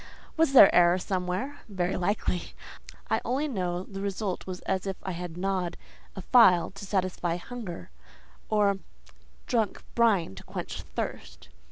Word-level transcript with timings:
Was 0.35 0.53
there 0.53 0.73
error 0.73 0.97
somewhere? 0.97 1.59
Very 1.69 1.95
likely. 1.95 2.55
I 3.11 3.21
only 3.23 3.47
know 3.47 3.83
the 3.83 4.01
result 4.01 4.47
was 4.47 4.61
as 4.61 4.87
if 4.87 4.97
I 5.03 5.11
had 5.11 5.37
gnawed 5.37 5.77
a 6.15 6.23
file 6.23 6.71
to 6.71 6.87
satisfy 6.87 7.35
hunger, 7.35 7.91
or 8.49 8.79
drank 9.45 9.83
brine 9.93 10.33
to 10.33 10.43
quench 10.43 10.81
thirst. 10.81 11.49